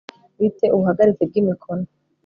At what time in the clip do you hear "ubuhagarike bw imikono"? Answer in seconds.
0.75-1.85